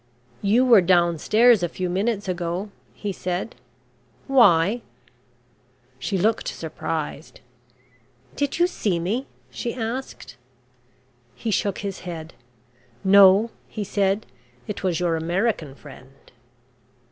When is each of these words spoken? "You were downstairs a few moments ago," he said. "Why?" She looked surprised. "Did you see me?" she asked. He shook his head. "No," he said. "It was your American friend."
"You 0.41 0.65
were 0.65 0.81
downstairs 0.81 1.61
a 1.61 1.69
few 1.69 1.87
moments 1.87 2.27
ago," 2.27 2.71
he 2.95 3.11
said. 3.13 3.53
"Why?" 4.25 4.81
She 5.99 6.17
looked 6.17 6.47
surprised. 6.47 7.39
"Did 8.35 8.57
you 8.57 8.65
see 8.65 8.97
me?" 8.97 9.27
she 9.51 9.75
asked. 9.75 10.37
He 11.35 11.51
shook 11.51 11.77
his 11.85 11.99
head. 11.99 12.33
"No," 13.03 13.51
he 13.67 13.83
said. 13.83 14.25
"It 14.65 14.81
was 14.83 14.99
your 14.99 15.15
American 15.15 15.75
friend." 15.75 16.11